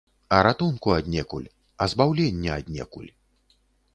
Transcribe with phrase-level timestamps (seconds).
[0.35, 1.45] А ратунку аднекуль,
[1.85, 3.11] а збаўлення аднекуль.